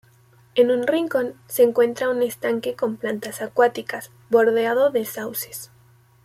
[0.55, 5.69] En un rincón se encuentra un estanque con plantas acuáticas, bordeado de sauces.